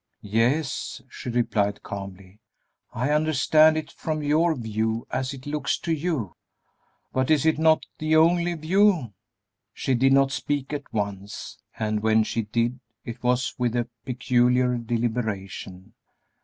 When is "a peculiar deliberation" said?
13.75-15.93